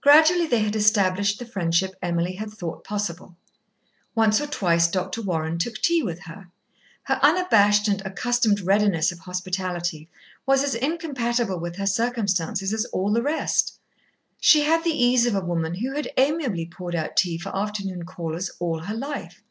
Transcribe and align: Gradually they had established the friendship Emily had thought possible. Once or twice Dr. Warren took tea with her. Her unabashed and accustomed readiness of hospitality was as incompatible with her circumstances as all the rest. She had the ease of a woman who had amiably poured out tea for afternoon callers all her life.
Gradually 0.00 0.48
they 0.48 0.58
had 0.64 0.74
established 0.74 1.38
the 1.38 1.46
friendship 1.46 1.92
Emily 2.02 2.32
had 2.32 2.50
thought 2.50 2.82
possible. 2.82 3.36
Once 4.12 4.40
or 4.40 4.48
twice 4.48 4.88
Dr. 4.90 5.22
Warren 5.22 5.56
took 5.56 5.76
tea 5.78 6.02
with 6.02 6.22
her. 6.24 6.48
Her 7.04 7.20
unabashed 7.22 7.86
and 7.86 8.00
accustomed 8.04 8.60
readiness 8.62 9.12
of 9.12 9.20
hospitality 9.20 10.08
was 10.46 10.64
as 10.64 10.74
incompatible 10.74 11.60
with 11.60 11.76
her 11.76 11.86
circumstances 11.86 12.72
as 12.72 12.86
all 12.86 13.12
the 13.12 13.22
rest. 13.22 13.78
She 14.40 14.62
had 14.62 14.82
the 14.82 14.90
ease 14.90 15.26
of 15.26 15.36
a 15.36 15.40
woman 15.46 15.74
who 15.76 15.94
had 15.94 16.10
amiably 16.16 16.66
poured 16.66 16.96
out 16.96 17.14
tea 17.16 17.38
for 17.38 17.56
afternoon 17.56 18.02
callers 18.04 18.50
all 18.58 18.80
her 18.80 18.96
life. 18.96 19.44